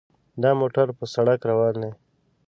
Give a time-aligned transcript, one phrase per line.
[0.43, 1.91] دا موټر په سړک روان دی.